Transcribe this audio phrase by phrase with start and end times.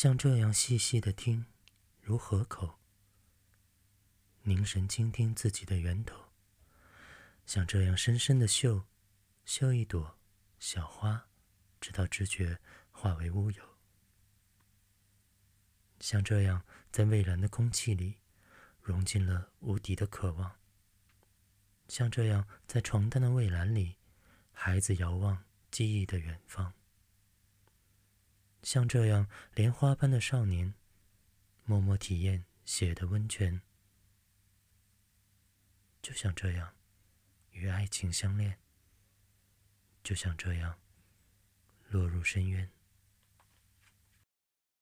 [0.00, 1.44] 像这样细细的听，
[2.00, 2.78] 如河口；
[4.42, 6.26] 凝神倾听自己的源头，
[7.44, 8.84] 像这样深深的嗅，
[9.44, 10.16] 嗅一朵
[10.60, 11.26] 小花，
[11.80, 12.60] 直到知觉
[12.92, 13.60] 化为乌有；
[15.98, 16.62] 像这样
[16.92, 18.18] 在蔚蓝的空气里，
[18.80, 20.60] 融进了无敌的渴望；
[21.88, 23.96] 像这样在床单的蔚蓝里，
[24.52, 25.42] 孩子遥望
[25.72, 26.77] 记忆的远方。
[28.70, 30.74] 像这样莲花般的少年，
[31.64, 33.62] 默默体验血的温泉，
[36.02, 36.76] 就像这样
[37.52, 38.58] 与爱情相恋，
[40.02, 40.78] 就像这样
[41.88, 42.70] 落入深渊。